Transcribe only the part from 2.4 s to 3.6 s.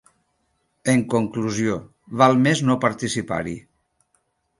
més no participar-hi.